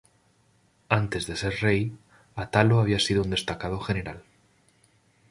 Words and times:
Antes 0.89 1.27
de 1.27 1.35
ser 1.35 1.59
rey, 1.61 1.95
Atalo 2.35 2.79
había 2.79 2.97
sido 2.97 3.21
un 3.21 3.29
destacado 3.29 3.79
general. 3.79 4.23